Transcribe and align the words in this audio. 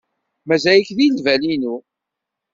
Mazal-ik 0.47 0.89
deg 0.97 1.11
lbal-inu. 1.17 1.75